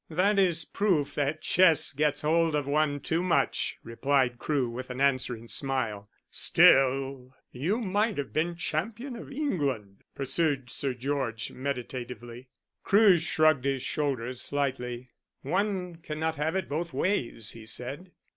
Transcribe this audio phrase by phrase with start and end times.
[0.09, 4.99] "That is proof that chess gets hold of one too much," replied Crewe, with an
[4.99, 6.09] answering smile.
[6.31, 12.49] "Still, you might have been champion of England," pursued Sir George meditatively.
[12.83, 15.09] Crewe shrugged his shoulders slightly.
[15.43, 18.11] "One cannot have it both ways," he said.